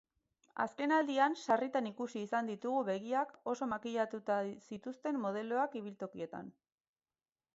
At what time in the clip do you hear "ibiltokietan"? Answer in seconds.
5.83-6.53